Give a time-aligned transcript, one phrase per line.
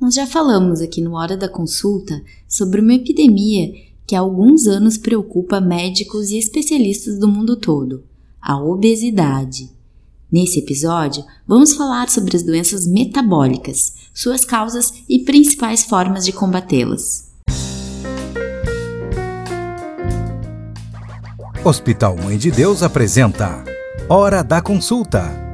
[0.00, 3.72] Nós já falamos aqui no Hora da Consulta sobre uma epidemia
[4.06, 8.04] que há alguns anos preocupa médicos e especialistas do mundo todo:
[8.40, 9.70] a obesidade.
[10.30, 17.32] Nesse episódio, vamos falar sobre as doenças metabólicas, suas causas e principais formas de combatê-las.
[21.64, 23.64] Hospital Mãe de Deus apresenta
[24.08, 25.47] Hora da Consulta.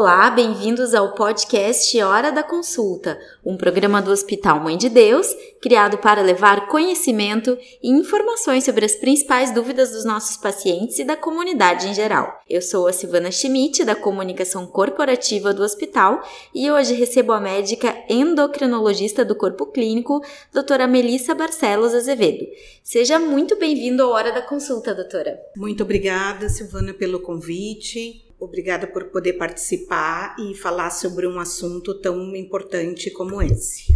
[0.00, 5.26] Olá, bem-vindos ao podcast Hora da Consulta, um programa do Hospital Mãe de Deus,
[5.60, 11.18] criado para levar conhecimento e informações sobre as principais dúvidas dos nossos pacientes e da
[11.18, 12.40] comunidade em geral.
[12.48, 17.94] Eu sou a Silvana Schmidt, da Comunicação Corporativa do hospital, e hoje recebo a médica
[18.08, 22.46] endocrinologista do Corpo Clínico, doutora Melissa Barcelos Azevedo.
[22.82, 25.38] Seja muito bem-vindo à Hora da Consulta, doutora.
[25.54, 28.29] Muito obrigada, Silvana, pelo convite.
[28.40, 33.94] Obrigada por poder participar e falar sobre um assunto tão importante como esse.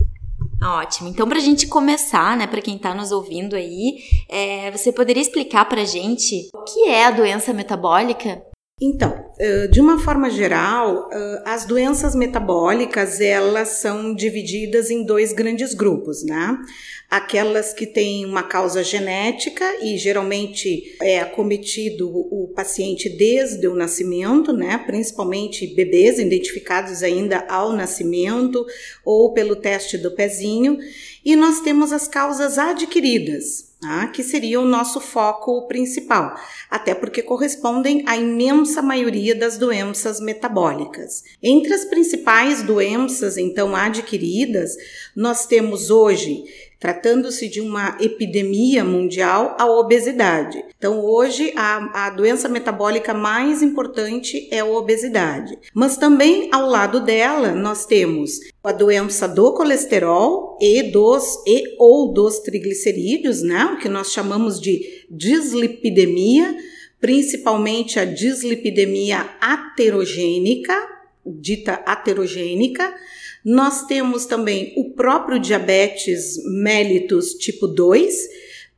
[0.63, 1.09] Ótimo.
[1.09, 5.23] Então, para a gente começar, né, para quem está nos ouvindo aí, é, você poderia
[5.23, 8.43] explicar para a gente o que é a doença metabólica?
[8.81, 9.33] Então,
[9.71, 11.09] de uma forma geral,
[11.45, 16.59] as doenças metabólicas elas são divididas em dois grandes grupos, né?
[17.09, 24.53] aquelas que têm uma causa genética e geralmente é acometido o paciente desde o nascimento,
[24.53, 24.77] né?
[24.85, 28.67] principalmente bebês identificados ainda ao nascimento
[29.05, 30.79] ou pelo teste do pezinho,
[31.25, 33.74] e nós temos as causas adquiridas.
[33.85, 34.07] Tá?
[34.07, 36.35] que seria o nosso foco principal,
[36.71, 41.23] até porque correspondem à imensa maioria das doenças metabólicas.
[41.43, 44.75] Entre as principais doenças, então, adquiridas,
[45.15, 46.45] nós temos hoje
[46.85, 50.63] tratando-se de uma epidemia mundial, a obesidade.
[50.77, 55.59] Então, hoje, a, a doença metabólica mais importante é a obesidade.
[55.73, 62.13] Mas também ao lado dela, nós temos a doença do colesterol e dos e ou
[62.13, 63.74] dos triglicerídeos, né?
[63.75, 66.57] O que nós chamamos de dislipidemia,
[67.01, 70.75] principalmente a dislipidemia aterogênica,
[71.27, 72.95] dita aterogênica,
[73.45, 78.15] nós temos também o próprio diabetes mellitus tipo 2,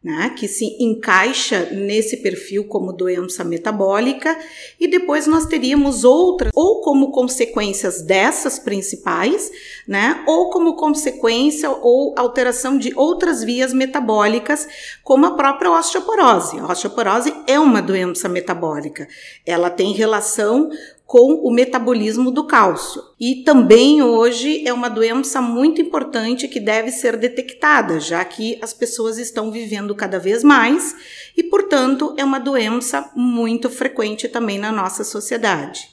[0.02, 4.38] né, que se encaixa nesse perfil como doença metabólica,
[4.78, 9.50] e depois nós teríamos outras, ou como consequências dessas principais,
[9.86, 14.68] né, ou como consequência ou alteração de outras vias metabólicas,
[15.02, 16.58] como a própria osteoporose.
[16.60, 19.08] A osteoporose é uma doença metabólica,
[19.44, 20.70] ela tem relação
[21.06, 23.00] com o metabolismo do cálcio.
[23.18, 28.74] E também hoje é uma doença muito importante que deve ser detectada, já que as
[28.74, 30.96] pessoas estão vivendo cada vez mais
[31.36, 35.88] e, portanto, é uma doença muito frequente também na nossa sociedade.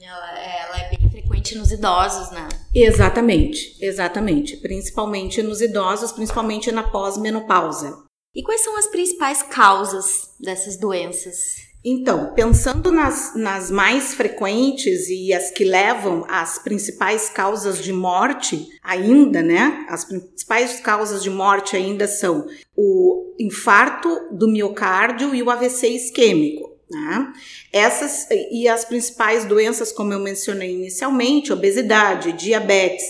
[0.00, 2.46] Ela, ela é bem frequente nos idosos, né?
[2.74, 4.58] Exatamente, exatamente.
[4.58, 8.04] Principalmente nos idosos, principalmente na pós-menopausa.
[8.34, 11.56] E quais são as principais causas dessas doenças?
[11.88, 18.66] Então, pensando nas, nas mais frequentes e as que levam às principais causas de morte,
[18.82, 19.86] ainda, né?
[19.88, 26.74] As principais causas de morte ainda são o infarto do miocárdio e o AVC isquêmico.
[26.90, 27.32] Né?
[27.72, 33.04] Essas e as principais doenças, como eu mencionei inicialmente, obesidade, diabetes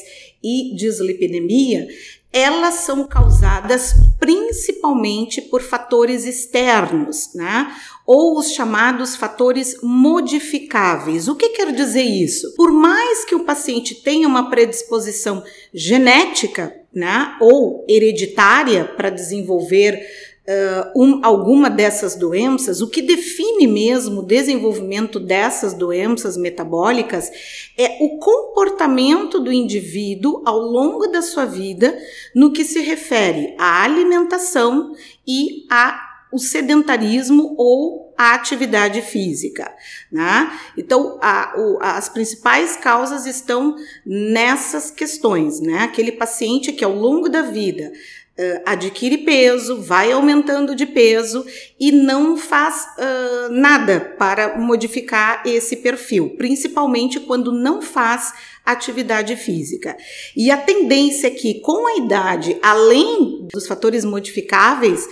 [0.45, 1.89] e dislipidemia,
[2.31, 7.75] elas são causadas principalmente por fatores externos, né?
[8.07, 11.27] Ou os chamados fatores modificáveis.
[11.27, 12.55] O que quer dizer isso?
[12.55, 15.43] Por mais que o paciente tenha uma predisposição
[15.75, 20.01] genética, né, ou hereditária para desenvolver
[20.47, 27.31] uh, um, alguma dessas doenças, o que define mesmo o desenvolvimento dessas doenças metabólicas
[27.77, 31.97] é o comportamento do indivíduo ao longo da sua vida
[32.35, 34.93] no que se refere à alimentação
[35.27, 36.06] e a
[36.37, 39.75] o sedentarismo ou a atividade física.
[40.13, 40.53] Né?
[40.77, 43.75] Então, a, o, as principais causas estão
[44.05, 45.61] nessas questões.
[45.61, 45.79] Né?
[45.79, 51.43] Aquele paciente que ao longo da vida uh, adquire peso, vai aumentando de peso
[51.81, 59.97] e não faz uh, nada para modificar esse perfil, principalmente quando não faz atividade física.
[60.37, 65.09] E a tendência é que, com a idade, além dos fatores modificáveis,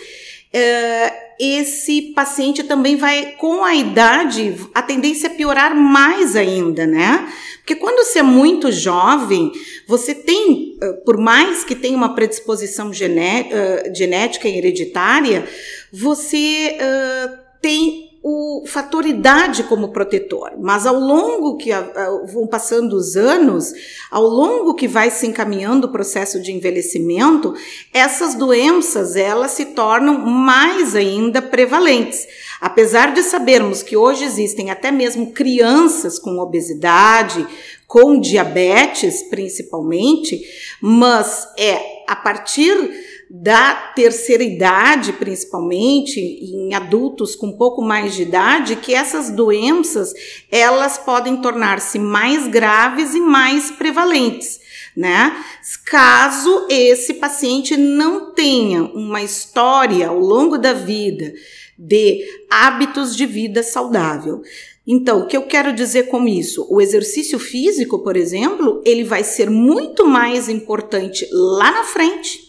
[1.39, 7.29] esse paciente também vai, com a idade, a tendência é piorar mais ainda, né?
[7.59, 9.51] Porque quando você é muito jovem,
[9.87, 15.49] você tem, por mais que tenha uma predisposição genética e hereditária,
[15.91, 16.77] você
[17.61, 21.69] tem o fator idade como protetor, mas ao longo que
[22.33, 23.71] vão passando os anos,
[24.11, 27.53] ao longo que vai se encaminhando o processo de envelhecimento,
[27.93, 32.27] essas doenças elas se tornam mais ainda prevalentes.
[32.63, 37.47] Apesar de sabermos que hoje existem até mesmo crianças com obesidade,
[37.87, 40.41] com diabetes principalmente,
[40.81, 41.79] mas é
[42.09, 42.75] a partir
[43.37, 50.13] da terceira idade, principalmente em adultos com um pouco mais de idade, que essas doenças
[50.53, 54.61] elas podem tornar-se mais graves e mais prevalentes.
[54.97, 55.37] Né?
[55.85, 61.33] Caso esse paciente não tenha uma história ao longo da vida
[61.77, 64.43] de hábitos de vida saudável.
[64.87, 66.69] Então, o que eu quero dizer com isso?
[66.71, 72.44] O exercício físico, por exemplo, ele vai ser muito mais importante lá na frente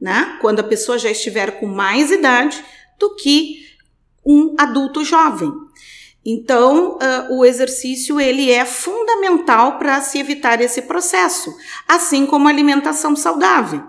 [0.00, 0.38] né?
[0.40, 2.62] Quando a pessoa já estiver com mais idade
[2.98, 3.66] do que
[4.24, 5.52] um adulto jovem.
[6.28, 11.54] Então, uh, o exercício ele é fundamental para se evitar esse processo,
[11.86, 13.80] assim como a alimentação saudável.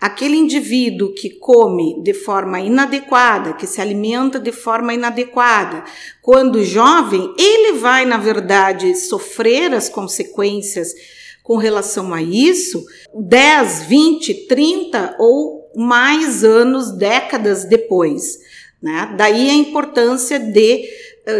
[0.00, 5.84] Aquele indivíduo que come de forma inadequada, que se alimenta de forma inadequada,
[6.22, 10.94] quando jovem, ele vai, na verdade, sofrer as consequências
[11.42, 12.84] com relação a isso
[13.14, 18.38] 10, 20, 30 ou mais anos, décadas depois.
[18.80, 19.14] Né?
[19.16, 20.88] Daí a importância de,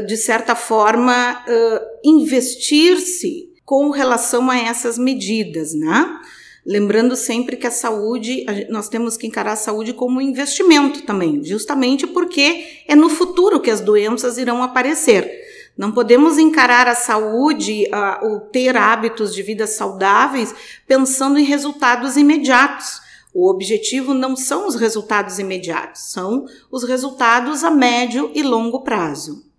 [0.07, 1.45] de certa forma,
[2.05, 5.75] investir-se com relação a essas medidas.
[5.75, 6.21] Né?
[6.65, 11.43] Lembrando sempre que a saúde, nós temos que encarar a saúde como um investimento também,
[11.45, 15.52] justamente porque é no futuro que as doenças irão aparecer.
[15.77, 20.55] Não podemos encarar a saúde, uh, o ter hábitos de vida saudáveis,
[20.87, 23.01] pensando em resultados imediatos.
[23.35, 29.51] O objetivo não são os resultados imediatos, são os resultados a médio e longo prazo.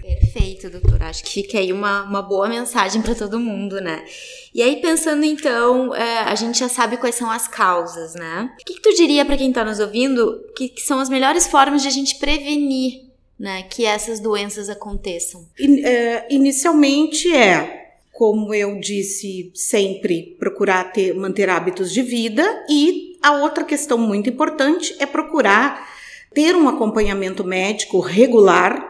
[0.00, 1.02] Perfeito, doutor.
[1.02, 4.04] Acho que fica aí uma, uma boa mensagem para todo mundo, né?
[4.54, 8.50] E aí, pensando então, é, a gente já sabe quais são as causas, né?
[8.60, 11.46] O que, que tu diria para quem está nos ouvindo que, que são as melhores
[11.46, 15.46] formas de a gente prevenir né, que essas doenças aconteçam?
[15.58, 23.18] In, é, inicialmente é, como eu disse, sempre procurar ter, manter hábitos de vida e
[23.20, 25.88] a outra questão muito importante é procurar
[26.32, 28.83] ter um acompanhamento médico regular,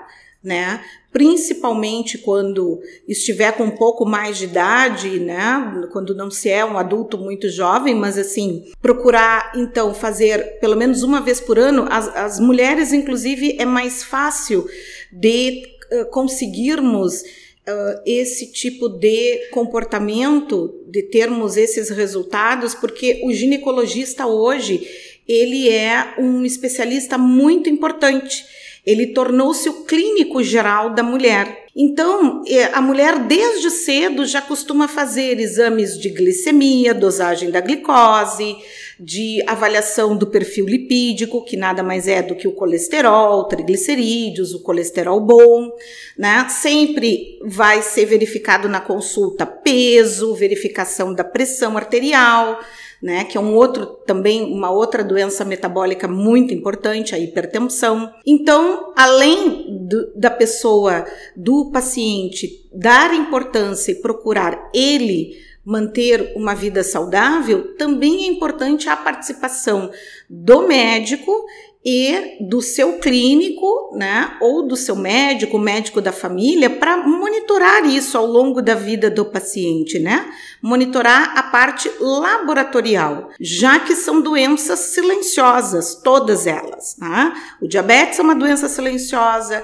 [0.44, 5.88] né, principalmente quando estiver com um pouco mais de idade, né?
[5.90, 11.02] Quando não se é um adulto muito jovem, mas assim, procurar então fazer pelo menos
[11.02, 11.86] uma vez por ano.
[11.88, 14.68] As, as mulheres, inclusive, é mais fácil
[15.10, 15.62] de
[15.92, 24.86] uh, conseguirmos uh, esse tipo de comportamento, de termos esses resultados, porque o ginecologista hoje
[25.26, 28.44] ele é um especialista muito importante
[28.86, 31.64] ele tornou-se o clínico geral da mulher.
[31.76, 38.56] Então, é, a mulher desde cedo já costuma fazer exames de glicemia, dosagem da glicose,
[39.00, 44.62] de avaliação do perfil lipídico, que nada mais é do que o colesterol, triglicerídeos, o
[44.62, 45.72] colesterol bom,
[46.16, 46.46] né?
[46.48, 52.60] Sempre vai ser verificado na consulta peso, verificação da pressão arterial,
[53.04, 58.10] né, que é um outro também uma outra doença metabólica muito importante, a hipertensão.
[58.24, 61.04] Então, além do, da pessoa,
[61.36, 68.96] do paciente dar importância e procurar ele manter uma vida saudável, também é importante a
[68.96, 69.90] participação
[70.28, 71.44] do médico
[71.84, 78.16] e do seu clínico, né, ou do seu médico, médico da família, para monitorar isso
[78.16, 80.32] ao longo da vida do paciente, né?
[80.62, 86.96] Monitorar a parte laboratorial, já que são doenças silenciosas, todas elas.
[86.98, 87.34] Né?
[87.60, 89.62] O diabetes é uma doença silenciosa,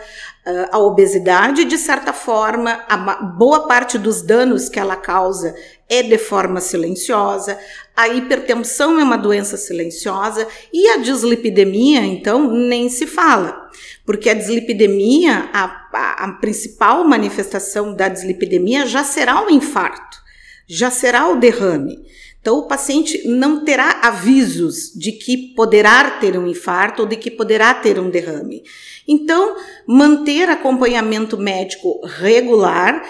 [0.71, 5.55] a obesidade, de certa forma, a boa parte dos danos que ela causa
[5.89, 7.59] é de forma silenciosa,
[7.97, 13.69] a hipertensão é uma doença silenciosa e a dislipidemia, então, nem se fala.
[14.07, 20.19] Porque a dislipidemia, a, a, a principal manifestação da dislipidemia já será o infarto,
[20.67, 21.99] já será o derrame.
[22.41, 27.31] Então, o paciente não terá avisos de que poderá ter um infarto ou de que
[27.31, 28.63] poderá ter um derrame.
[29.07, 29.57] Então,
[29.87, 33.03] manter acompanhamento médico regular,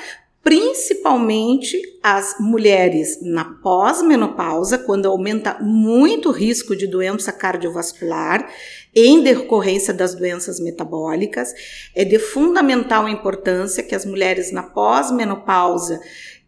[0.42, 8.50] principalmente as mulheres na pós-menopausa, quando aumenta muito o risco de doença cardiovascular
[8.94, 11.52] em decorrência das doenças metabólicas.
[11.94, 16.00] É de fundamental importância que as mulheres na pós-menopausa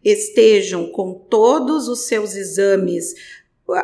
[0.03, 3.13] estejam com todos os seus exames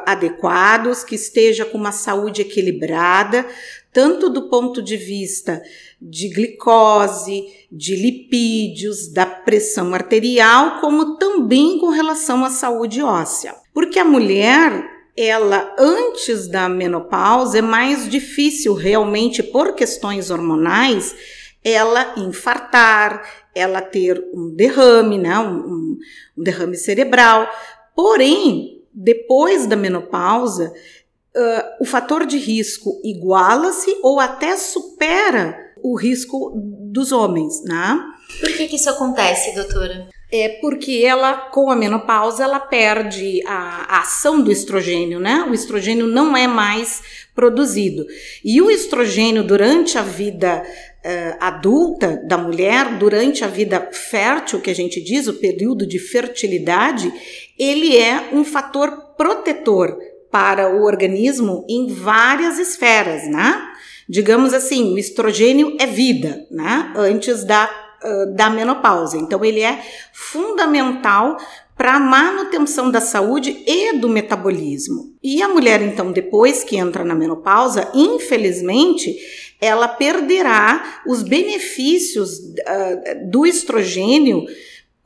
[0.06, 3.46] adequados, que esteja com uma saúde equilibrada,
[3.94, 5.62] tanto do ponto de vista
[6.02, 13.56] de glicose, de lipídios, da pressão arterial, como também com relação à saúde óssea.
[13.74, 14.86] Porque a mulher,
[15.18, 21.16] ela antes da menopausa é mais difícil realmente por questões hormonais
[21.64, 23.22] ela infartar,
[23.54, 25.98] ela ter um derrame, né, um,
[26.38, 27.50] um derrame cerebral.
[27.96, 30.74] Porém, depois da menopausa,
[31.36, 36.54] uh, o fator de risco iguala-se ou até supera o risco
[36.92, 38.00] dos homens, né?
[38.40, 40.08] Por que, que isso acontece, doutora?
[40.32, 45.46] É porque ela, com a menopausa, ela perde a, a, ação do estrogênio, né?
[45.50, 47.02] O estrogênio não é mais
[47.34, 48.06] produzido.
[48.46, 54.70] E o estrogênio, durante a vida uh, adulta da mulher, durante a vida fértil, que
[54.70, 57.12] a gente diz, o período de fertilidade,
[57.58, 59.98] ele é um fator protetor
[60.32, 63.69] para o organismo em várias esferas, né?
[64.10, 66.92] Digamos assim, o estrogênio é vida, né?
[66.96, 67.70] Antes da,
[68.36, 69.18] da menopausa.
[69.18, 69.80] Então, ele é
[70.12, 71.38] fundamental
[71.78, 75.16] para a manutenção da saúde e do metabolismo.
[75.24, 79.16] E a mulher, então, depois que entra na menopausa, infelizmente,
[79.62, 84.46] ela perderá os benefícios uh, do estrogênio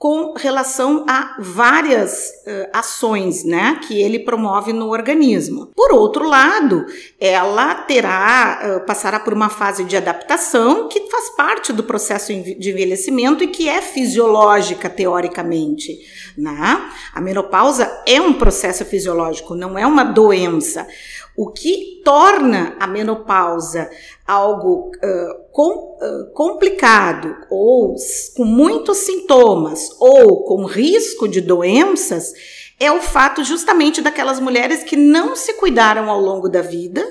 [0.04, 5.68] com relação a várias uh, ações né, que ele promove no organismo.
[5.74, 6.86] Por outro lado,
[7.18, 12.70] ela terá, uh, passará por uma fase de adaptação que faz parte do processo de
[12.70, 15.98] envelhecimento e que é fisiológica, teoricamente.
[16.38, 16.92] Né?
[17.14, 20.86] A menopausa é um processo fisiológico, não é uma doença.
[21.36, 23.90] O que torna a menopausa
[24.26, 27.96] algo uh, com, uh, complicado ou
[28.36, 32.34] com muitos sintomas ou com risco de doenças
[32.80, 37.04] é o fato justamente daquelas mulheres que não se cuidaram ao longo da vida,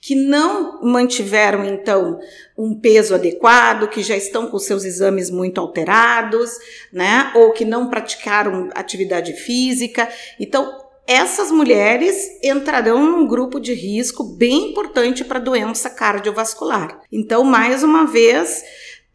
[0.00, 2.20] que não mantiveram então
[2.56, 6.56] um peso adequado, que já estão com seus exames muito alterados,
[6.92, 7.32] né?
[7.34, 10.08] Ou que não praticaram atividade física.
[10.38, 17.00] Então, essas mulheres entrarão num grupo de risco bem importante para doença cardiovascular.
[17.12, 18.64] Então, mais uma vez,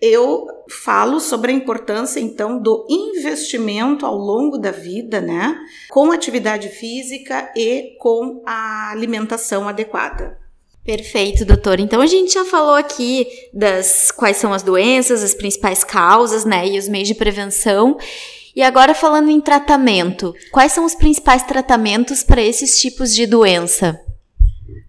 [0.02, 5.56] eu falo sobre a importância então do investimento ao longo da vida, né,
[5.90, 10.40] com atividade física e com a alimentação adequada.
[10.84, 11.80] Perfeito, doutor.
[11.80, 16.68] Então a gente já falou aqui das quais são as doenças, as principais causas, né,
[16.68, 17.98] e os meios de prevenção.
[18.56, 24.00] E agora falando em tratamento, quais são os principais tratamentos para esses tipos de doença?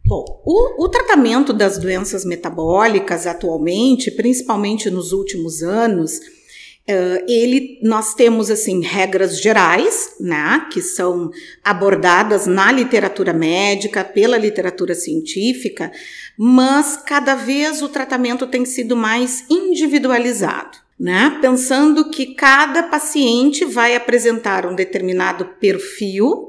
[0.05, 8.13] Bom, o, o, tratamento das doenças metabólicas atualmente, principalmente nos últimos anos, uh, ele, nós
[8.13, 11.31] temos assim regras gerais, né, que são
[11.63, 15.91] abordadas na literatura médica, pela literatura científica,
[16.37, 21.37] mas cada vez o tratamento tem sido mais individualizado né?
[21.41, 26.49] Pensando que cada paciente vai apresentar um determinado perfil,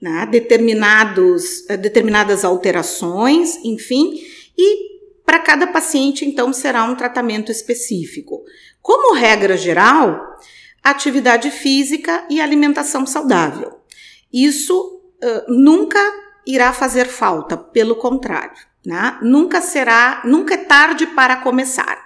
[0.00, 0.24] né?
[0.30, 4.20] determinados, eh, determinadas alterações, enfim,
[4.56, 8.44] e para cada paciente, então, será um tratamento específico.
[8.80, 10.38] Como regra geral,
[10.80, 13.80] atividade física e alimentação saudável.
[14.32, 16.00] Isso uh, nunca
[16.46, 19.18] irá fazer falta, pelo contrário, né?
[19.20, 21.98] nunca será, nunca é tarde para começar.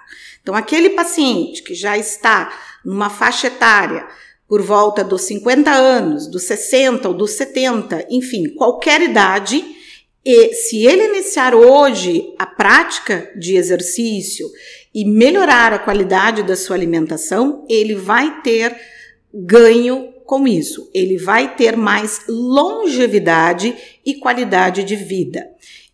[0.43, 2.53] Então, aquele paciente que já está
[2.85, 4.05] numa faixa etária
[4.45, 9.65] por volta dos 50 anos, dos 60 ou dos 70, enfim, qualquer idade,
[10.23, 14.47] e se ele iniciar hoje a prática de exercício
[14.93, 18.75] e melhorar a qualidade da sua alimentação, ele vai ter
[19.33, 20.89] ganho com isso.
[20.93, 25.47] Ele vai ter mais longevidade e qualidade de vida.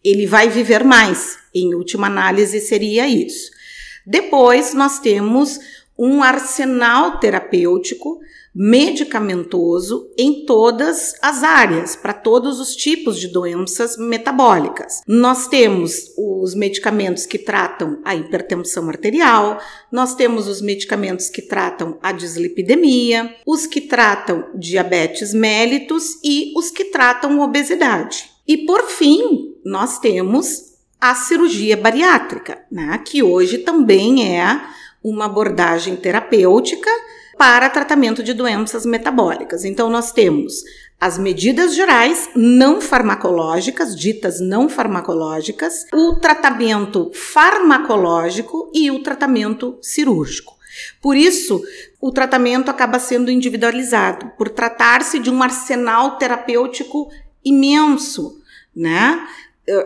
[0.03, 1.37] Ele vai viver mais.
[1.53, 3.58] Em última análise, seria isso.
[4.05, 5.59] Depois, nós temos
[5.97, 8.19] um arsenal terapêutico
[8.55, 15.01] medicamentoso em todas as áreas, para todos os tipos de doenças metabólicas.
[15.05, 19.59] Nós temos os medicamentos que tratam a hipertensão arterial,
[19.91, 26.71] nós temos os medicamentos que tratam a dislipidemia, os que tratam diabetes mellitus e os
[26.71, 28.31] que tratam obesidade.
[28.47, 30.68] E por fim, nós temos
[30.99, 34.61] a cirurgia bariátrica, né, que hoje também é
[35.03, 36.89] uma abordagem terapêutica
[37.37, 39.63] para tratamento de doenças metabólicas.
[39.63, 40.61] Então, nós temos
[40.99, 50.57] as medidas gerais não farmacológicas, ditas não farmacológicas, o tratamento farmacológico e o tratamento cirúrgico.
[51.01, 51.61] Por isso,
[52.01, 57.09] o tratamento acaba sendo individualizado, por tratar-se de um arsenal terapêutico
[57.43, 58.41] imenso,
[58.75, 59.25] né?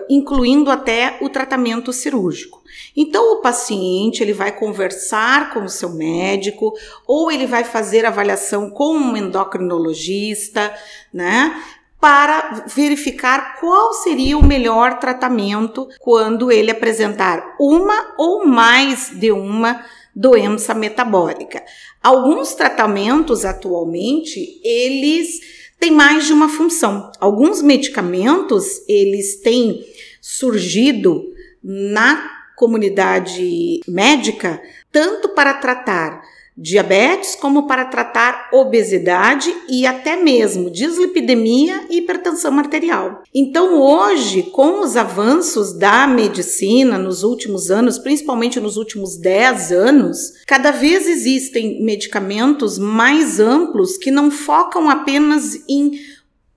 [0.09, 2.61] Incluindo até o tratamento cirúrgico.
[2.95, 6.73] Então o paciente ele vai conversar com o seu médico
[7.07, 10.73] ou ele vai fazer avaliação com um endocrinologista,
[11.13, 11.61] né?
[11.99, 19.85] Para verificar qual seria o melhor tratamento quando ele apresentar uma ou mais de uma
[20.15, 21.63] doença metabólica.
[22.01, 27.11] Alguns tratamentos atualmente, eles têm mais de uma função.
[27.19, 29.83] Alguns medicamentos, eles têm
[30.21, 34.61] surgido na comunidade médica
[34.91, 36.21] tanto para tratar
[36.57, 43.23] diabetes como para tratar obesidade e até mesmo dislipidemia e hipertensão arterial.
[43.33, 50.33] Então, hoje, com os avanços da medicina nos últimos anos, principalmente nos últimos 10 anos,
[50.45, 55.91] cada vez existem medicamentos mais amplos que não focam apenas em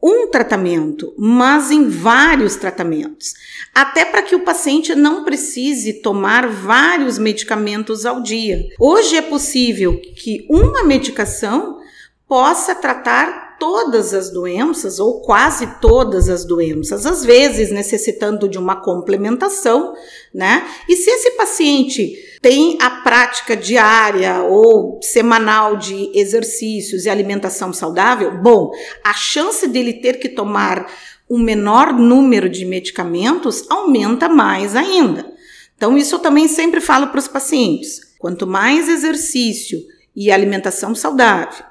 [0.09, 3.35] um tratamento, mas em vários tratamentos,
[3.75, 8.69] até para que o paciente não precise tomar vários medicamentos ao dia.
[8.79, 11.81] Hoje é possível que uma medicação
[12.29, 18.77] possa tratar todas as doenças ou quase todas as doenças, às vezes necessitando de uma
[18.77, 19.95] complementação,
[20.35, 20.67] né?
[20.89, 28.41] E se esse paciente tem a prática diária ou semanal de exercícios e alimentação saudável,
[28.43, 28.71] bom,
[29.05, 30.87] a chance dele ter que tomar
[31.29, 35.33] um menor número de medicamentos aumenta mais ainda.
[35.77, 39.79] Então, isso eu também sempre falo para os pacientes: quanto mais exercício
[40.15, 41.65] e alimentação saudável,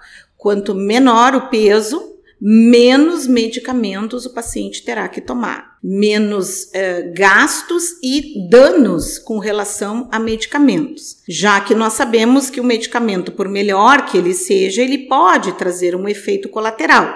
[0.45, 1.99] Quanto menor o peso,
[2.39, 10.19] menos medicamentos o paciente terá que tomar, menos eh, gastos e danos com relação a
[10.19, 15.53] medicamentos, já que nós sabemos que o medicamento, por melhor que ele seja, ele pode
[15.53, 17.11] trazer um efeito colateral.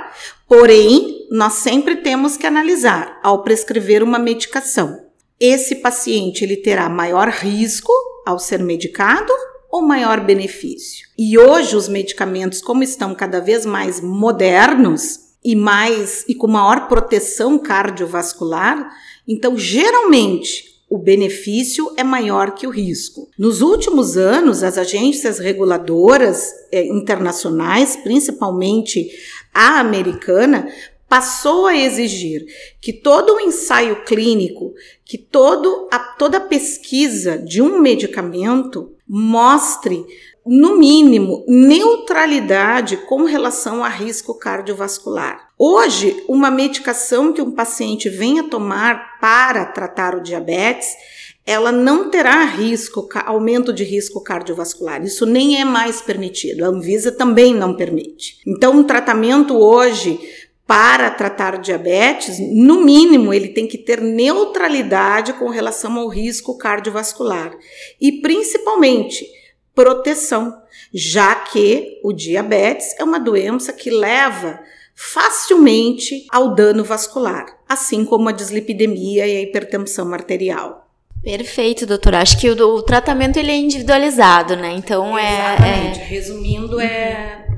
[0.48, 5.06] Porém, nós sempre temos que analisar ao prescrever uma medicação.
[5.40, 7.94] Esse paciente ele terá maior risco
[8.26, 9.32] ao ser medicado
[9.70, 11.08] ou maior benefício?
[11.18, 16.88] E hoje os medicamentos, como estão cada vez mais modernos e mais e com maior
[16.88, 18.90] proteção cardiovascular,
[19.28, 23.30] então geralmente o benefício é maior que o risco.
[23.38, 29.08] Nos últimos anos, as agências reguladoras eh, internacionais, principalmente
[29.54, 30.68] a americana,
[31.08, 32.46] passou a exigir
[32.82, 34.74] que todo o ensaio clínico,
[35.06, 40.06] que todo a, toda a pesquisa de um medicamento mostre,
[40.46, 45.50] no mínimo, neutralidade com relação a risco cardiovascular.
[45.58, 50.88] Hoje, uma medicação que um paciente venha tomar para tratar o diabetes,
[51.46, 55.04] ela não terá risco, aumento de risco cardiovascular.
[55.04, 56.64] Isso nem é mais permitido.
[56.64, 58.38] A Anvisa também não permite.
[58.46, 60.20] Então, um tratamento hoje
[60.70, 67.58] para tratar diabetes, no mínimo, ele tem que ter neutralidade com relação ao risco cardiovascular
[68.00, 69.26] e principalmente
[69.74, 70.56] proteção,
[70.94, 74.60] já que o diabetes é uma doença que leva
[74.94, 80.88] facilmente ao dano vascular, assim como a dislipidemia e a hipertensão arterial.
[81.24, 82.22] Perfeito, doutora.
[82.22, 84.74] Acho que o, o tratamento ele é individualizado, né?
[84.74, 86.00] Então Exatamente.
[86.00, 86.06] é, é...
[86.06, 87.49] Resumindo, é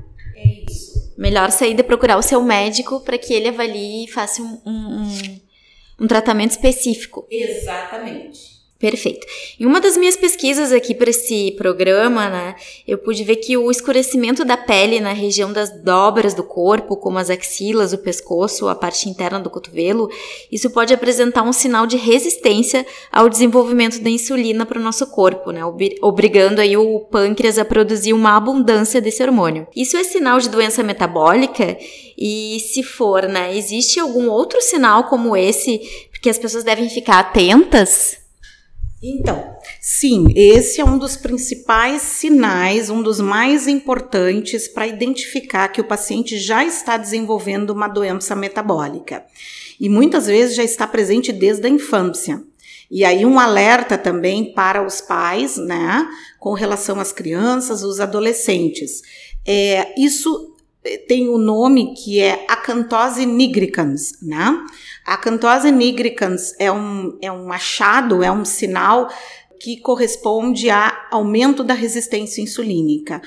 [1.22, 5.40] melhor sair de procurar o seu médico para que ele avalie e faça um, um,
[6.02, 7.28] um tratamento específico.
[7.30, 8.51] Exatamente.
[8.82, 9.28] Perfeito.
[9.60, 12.56] Em uma das minhas pesquisas aqui para esse programa, né,
[12.88, 17.20] eu pude ver que o escurecimento da pele na região das dobras do corpo, como
[17.20, 20.10] as axilas, o pescoço, a parte interna do cotovelo,
[20.52, 25.52] isso pode apresentar um sinal de resistência ao desenvolvimento da insulina para o nosso corpo,
[25.52, 25.62] né,
[26.02, 29.68] obrigando aí o pâncreas a produzir uma abundância desse hormônio.
[29.76, 31.78] Isso é sinal de doença metabólica?
[32.18, 35.80] E se for, né, existe algum outro sinal como esse
[36.20, 38.21] que as pessoas devem ficar atentas?
[39.04, 45.82] Então, sim, esse é um dos principais sinais, um dos mais importantes para identificar que
[45.82, 49.26] o paciente já está desenvolvendo uma doença metabólica.
[49.80, 52.44] E muitas vezes já está presente desde a infância.
[52.92, 59.02] E aí um alerta também para os pais, né, com relação às crianças, os adolescentes.
[59.44, 60.52] É, isso
[61.08, 64.66] tem o um nome que é acantose nigricans, né?
[65.06, 69.10] A cantose nigricans é um, é um achado, é um sinal
[69.60, 73.22] que corresponde a aumento da resistência insulínica.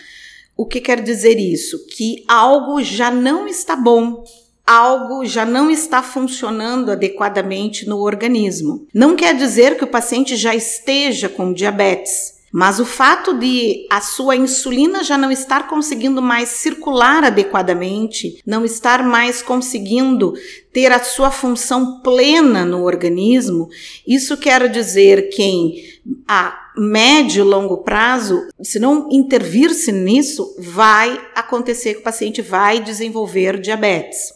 [0.57, 1.87] O que quer dizer isso?
[1.97, 4.25] Que algo já não está bom,
[4.67, 8.87] algo já não está funcionando adequadamente no organismo.
[8.93, 14.01] Não quer dizer que o paciente já esteja com diabetes, Mas o fato de a
[14.01, 20.35] sua insulina já não estar conseguindo mais circular adequadamente, não estar mais conseguindo
[20.73, 23.69] ter a sua função plena no organismo,
[24.07, 25.75] isso quer dizer que em
[26.29, 32.79] a médio e longo prazo, se não intervir-se nisso, vai acontecer que o paciente vai
[32.79, 34.33] desenvolver diabetes.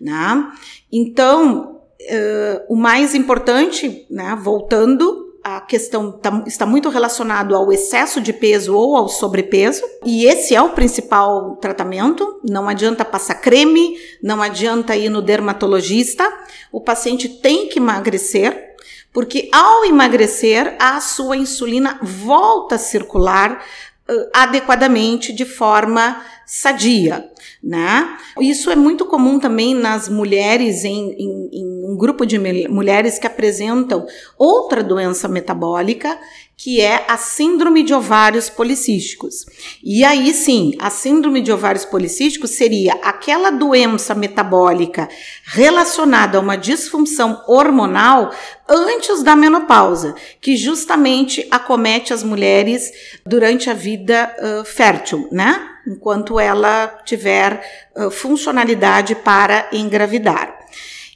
[0.00, 0.52] Né?
[0.90, 8.20] Então, uh, o mais importante, né, voltando, a questão tá, está muito relacionado ao excesso
[8.20, 12.40] de peso ou ao sobrepeso, e esse é o principal tratamento.
[12.48, 16.30] Não adianta passar creme, não adianta ir no dermatologista,
[16.70, 18.76] o paciente tem que emagrecer,
[19.12, 23.62] porque ao emagrecer, a sua insulina volta a circular
[24.08, 27.28] uh, adequadamente de forma sadia,
[27.62, 28.16] né?
[28.40, 33.26] Isso é muito comum também nas mulheres, em, em, em um grupo de mulheres que
[33.26, 34.06] apresentam
[34.38, 36.18] outra doença metabólica,
[36.56, 39.44] que é a síndrome de ovários policísticos.
[39.82, 45.08] E aí sim, a síndrome de ovários policísticos seria aquela doença metabólica
[45.44, 48.32] relacionada a uma disfunção hormonal
[48.68, 52.90] antes da menopausa, que justamente acomete as mulheres
[53.26, 55.68] durante a vida uh, fértil, né?
[55.86, 57.60] Enquanto ela tiver
[57.96, 60.61] uh, funcionalidade para engravidar.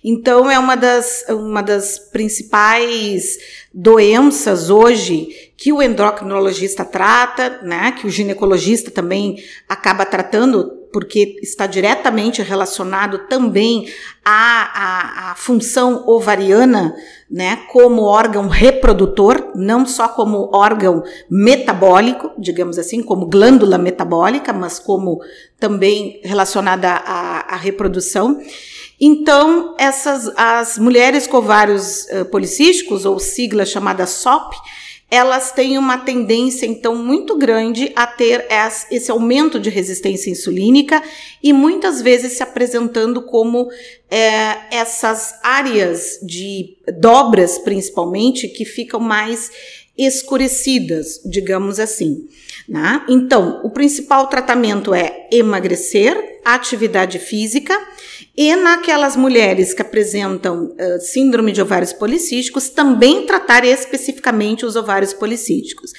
[0.09, 3.39] Então, é uma das, uma das principais
[3.75, 11.67] doenças hoje que o endocrinologista trata, né, que o ginecologista também acaba tratando, porque está
[11.67, 13.89] diretamente relacionado também
[14.25, 16.95] à, à, à função ovariana,
[17.29, 24.79] né, como órgão reprodutor, não só como órgão metabólico, digamos assim, como glândula metabólica, mas
[24.79, 25.21] como
[25.59, 28.41] também relacionada à, à reprodução.
[29.01, 34.55] Então, essas as mulheres com ovários uh, policísticos, ou sigla chamada SOP,
[35.09, 38.45] elas têm uma tendência, então, muito grande a ter
[38.91, 41.01] esse aumento de resistência insulínica
[41.41, 43.69] e muitas vezes se apresentando como
[44.11, 49.53] é, essas áreas de dobras, principalmente, que ficam mais
[49.97, 52.27] escurecidas, digamos assim.
[52.69, 53.05] Né?
[53.09, 57.79] Então, o principal tratamento é emagrecer, atividade física
[58.37, 65.15] e naquelas mulheres que apresentam uh, síndrome de ovários policísticos, também tratar especificamente os ovários
[65.15, 65.93] policísticos.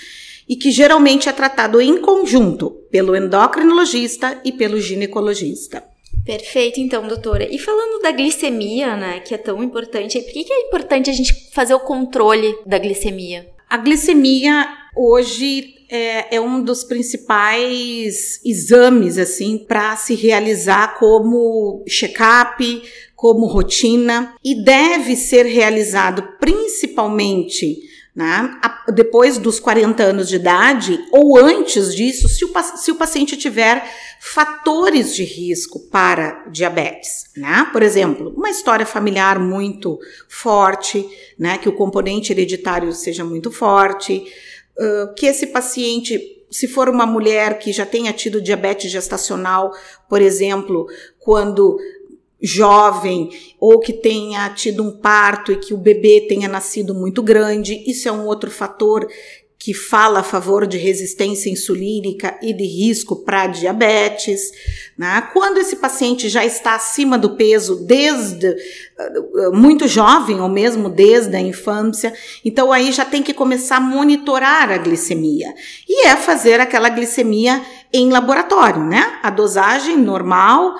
[0.48, 5.84] E que geralmente é tratado em conjunto pelo endocrinologista e pelo ginecologista.
[6.24, 7.48] Perfeito, então, doutora.
[7.50, 11.14] E falando da glicemia, né, que é tão importante, por que, que é importante a
[11.14, 13.50] gente fazer o controle da glicemia?
[13.70, 22.84] A glicemia hoje é, é um dos principais exames assim para se realizar como check-up,
[23.16, 28.60] como rotina e deve ser realizado principalmente né,
[28.96, 33.88] depois dos 40 anos de idade ou antes disso, se o, se o paciente tiver
[34.20, 37.70] fatores de risco para diabetes, né?
[37.72, 44.26] Por exemplo, uma história familiar muito forte, né, que o componente hereditário seja muito forte,
[45.16, 49.72] que esse paciente, se for uma mulher que já tenha tido diabetes gestacional,
[50.10, 50.88] por exemplo,
[51.20, 51.78] quando
[52.42, 57.84] jovem ou que tenha tido um parto e que o bebê tenha nascido muito grande,
[57.90, 59.08] isso é um outro fator
[59.60, 64.52] que fala a favor de resistência insulínica e de risco para diabetes.
[64.96, 65.22] Né?
[65.34, 71.36] Quando esse paciente já está acima do peso desde uh, muito jovem ou mesmo desde
[71.36, 72.14] a infância,
[72.46, 75.54] então aí já tem que começar a monitorar a glicemia
[75.90, 79.20] e é fazer aquela glicemia em laboratório, né?
[79.24, 80.76] A dosagem normal.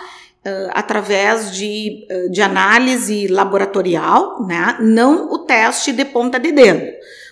[0.46, 4.78] Uh, através de, uh, de análise laboratorial, né?
[4.80, 6.86] não o teste de ponta de dedo.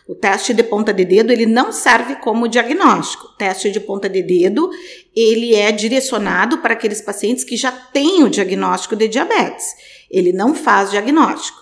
[0.07, 3.25] O teste de ponta de dedo, ele não serve como diagnóstico.
[3.25, 4.69] O teste de ponta de dedo,
[5.15, 9.65] ele é direcionado para aqueles pacientes que já têm o diagnóstico de diabetes.
[10.11, 11.57] Ele não faz diagnóstico.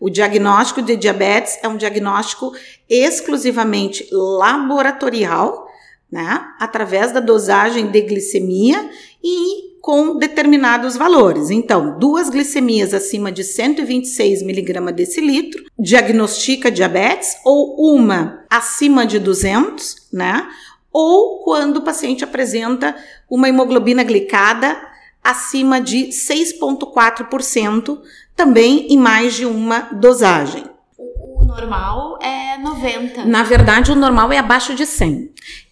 [0.00, 2.52] O diagnóstico de diabetes é um diagnóstico
[2.88, 5.66] exclusivamente laboratorial,
[6.10, 8.90] né, através da dosagem de glicemia
[9.22, 11.48] e com determinados valores.
[11.48, 20.08] Então, duas glicemias acima de 126 mg decilitro diagnostica diabetes ou uma acima de 200,
[20.12, 20.46] né?
[20.92, 22.94] Ou quando o paciente apresenta
[23.30, 24.78] uma hemoglobina glicada
[25.24, 27.98] acima de 6,4%,
[28.36, 30.64] também em mais de uma dosagem
[31.58, 33.24] normal é 90.
[33.24, 35.30] Na verdade, o normal é abaixo de 100.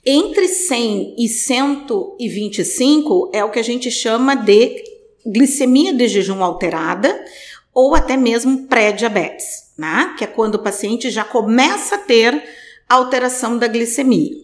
[0.09, 4.85] Entre 100 e 125 é o que a gente chama de
[5.27, 7.25] glicemia de jejum alterada
[7.75, 10.14] ou até mesmo pré-diabetes, né?
[10.16, 12.40] Que é quando o paciente já começa a ter
[12.88, 14.37] alteração da glicemia.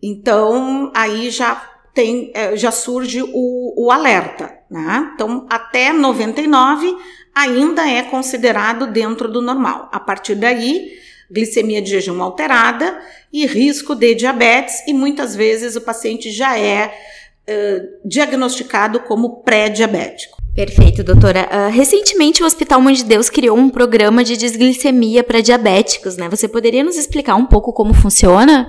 [0.00, 1.56] Então, aí já
[1.92, 5.10] tem, é, já surge o, o alerta, né?
[5.12, 6.96] Então, até 99
[7.34, 9.88] ainda é considerado dentro do normal.
[9.90, 10.96] A partir daí,
[11.30, 12.98] glicemia de jejum alterada
[13.32, 16.86] e risco de diabetes, e muitas vezes o paciente já é
[17.48, 20.38] uh, diagnosticado como pré-diabético.
[20.54, 21.48] Perfeito, doutora.
[21.52, 26.28] Uh, recentemente, o Hospital Mãe de Deus criou um programa de desglicemia para diabéticos, né?
[26.28, 28.68] Você poderia nos explicar um pouco como funciona?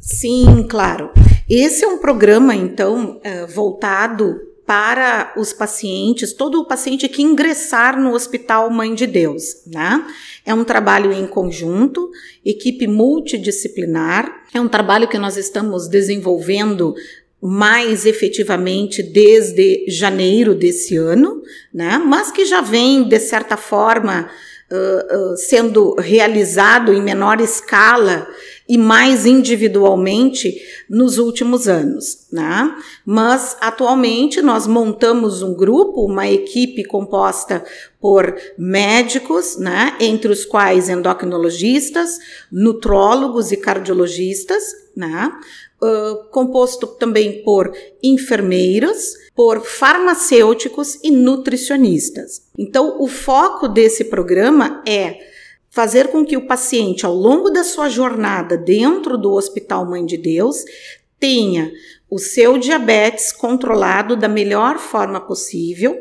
[0.00, 1.10] Sim, claro.
[1.48, 8.00] Esse é um programa, então, uh, voltado para os pacientes, todo o paciente que ingressar
[8.00, 10.02] no Hospital Mãe de Deus, né?
[10.44, 12.10] É um trabalho em conjunto,
[12.44, 16.94] equipe multidisciplinar, é um trabalho que nós estamos desenvolvendo
[17.40, 21.98] mais efetivamente desde janeiro desse ano, né?
[21.98, 24.30] Mas que já vem, de certa forma,
[25.36, 28.26] sendo realizado em menor escala
[28.68, 30.54] e mais individualmente
[30.88, 32.74] nos últimos anos, né?
[33.04, 37.62] Mas atualmente nós montamos um grupo, uma equipe composta
[38.00, 42.18] por médicos, né, entre os quais endocrinologistas,
[42.50, 44.62] nutrólogos e cardiologistas,
[44.96, 45.30] né,
[46.30, 52.42] composto também por enfermeiros, por farmacêuticos e nutricionistas.
[52.58, 55.18] Então, o foco desse programa é
[55.70, 60.16] fazer com que o paciente, ao longo da sua jornada dentro do Hospital Mãe de
[60.16, 60.64] Deus,
[61.18, 61.72] tenha
[62.08, 66.00] o seu diabetes controlado da melhor forma possível,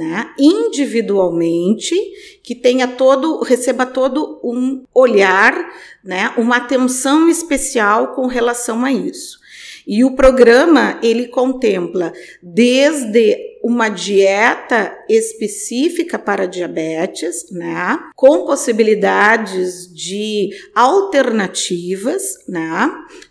[0.00, 1.94] né, individualmente,
[2.42, 5.54] que tenha todo, receba todo um olhar,
[6.02, 9.38] né, uma atenção especial com relação a isso.
[9.86, 17.98] E o programa ele contempla desde uma dieta específica para diabetes, né?
[18.16, 22.90] Com possibilidades de alternativas, né?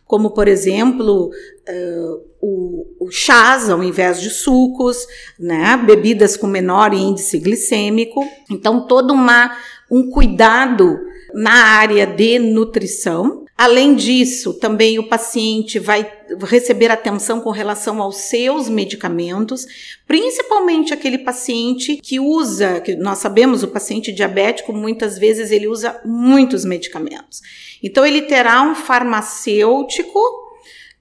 [0.10, 5.06] Como, por exemplo, uh, o, o chás ao invés de sucos,
[5.39, 5.78] né?
[5.86, 8.26] Bebidas com menor índice glicêmico.
[8.50, 9.56] Então, todo uma,
[9.91, 10.98] um cuidado
[11.32, 16.10] na área de nutrição, Além disso, também o paciente vai
[16.43, 19.65] receber atenção com relação aos seus medicamentos,
[20.08, 26.00] principalmente aquele paciente que usa, que nós sabemos, o paciente diabético, muitas vezes ele usa
[26.06, 27.41] muitos medicamentos.
[27.84, 30.22] Então, ele terá um farmacêutico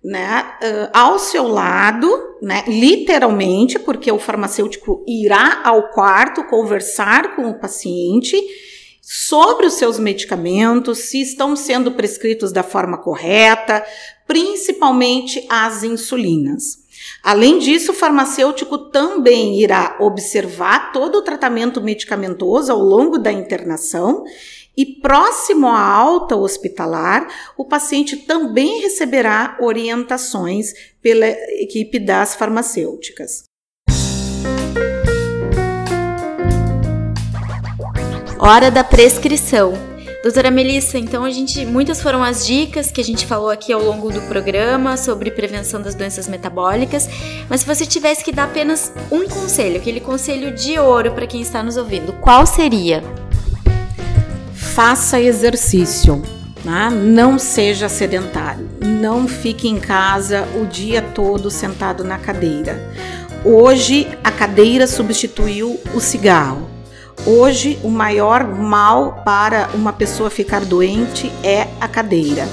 [0.03, 0.45] né,
[0.93, 2.11] ao seu lado,
[2.43, 8.37] né, literalmente, porque o farmacêutico irá ao quarto conversar com o paciente
[9.11, 13.83] sobre os seus medicamentos, se estão sendo prescritos da forma correta,
[14.27, 16.87] principalmente as insulinas.
[17.23, 24.25] Além disso, o farmacêutico também irá observar todo o tratamento medicamentoso ao longo da internação
[24.77, 33.48] e próximo à alta hospitalar, o paciente também receberá orientações pela equipe das farmacêuticas.
[38.49, 39.75] Hora da prescrição.
[40.23, 43.85] Doutora Melissa, então a gente muitas foram as dicas que a gente falou aqui ao
[43.85, 47.11] longo do programa sobre prevenção das doenças metabólicas,
[47.47, 51.43] mas se você tivesse que dar apenas um conselho, aquele conselho de ouro para quem
[51.43, 53.05] está nos ouvindo, qual seria?
[54.55, 56.23] Faça exercício.
[56.65, 56.89] Né?
[56.91, 58.67] Não seja sedentário.
[58.81, 62.83] Não fique em casa o dia todo sentado na cadeira.
[63.45, 66.78] Hoje a cadeira substituiu o cigarro.
[67.27, 72.49] Hoje, o maior mal para uma pessoa ficar doente é a cadeira.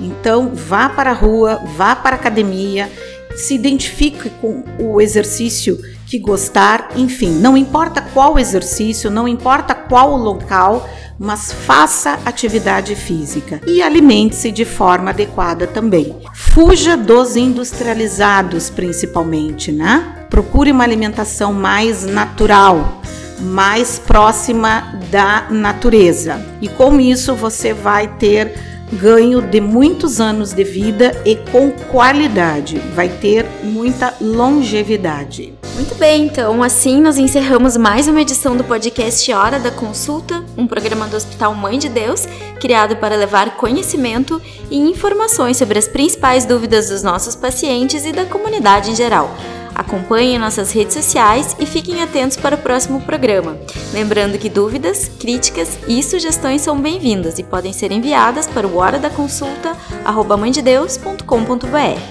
[0.00, 2.90] Então, vá para a rua, vá para a academia,
[3.36, 10.16] se identifique com o exercício que gostar, enfim, não importa qual exercício, não importa qual
[10.16, 16.16] local, mas faça atividade física e alimente-se de forma adequada também.
[16.32, 20.26] Fuja dos industrializados, principalmente, né?
[20.30, 23.00] Procure uma alimentação mais natural
[23.40, 26.44] mais próxima da natureza.
[26.60, 28.54] E com isso você vai ter
[28.92, 35.54] ganho de muitos anos de vida e com qualidade, vai ter muita longevidade.
[35.74, 40.66] Muito bem, então assim nós encerramos mais uma edição do podcast Hora da Consulta, um
[40.66, 42.26] programa do Hospital Mãe de Deus,
[42.60, 48.24] criado para levar conhecimento e informações sobre as principais dúvidas dos nossos pacientes e da
[48.24, 49.32] comunidade em geral.
[49.78, 53.56] Acompanhem nossas redes sociais e fiquem atentos para o próximo programa.
[53.92, 58.98] Lembrando que dúvidas, críticas e sugestões são bem-vindas e podem ser enviadas para o hora
[58.98, 59.76] da consulta.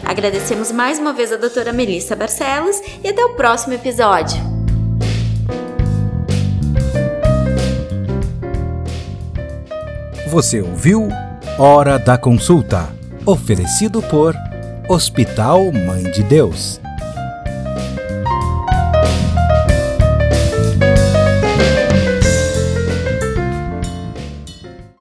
[0.06, 4.38] Agradecemos mais uma vez a doutora Melissa Barcelos e até o próximo episódio.
[10.30, 11.10] Você ouviu
[11.60, 12.90] Hora da Consulta
[13.26, 14.34] Oferecido por
[14.88, 16.80] Hospital Mãe de Deus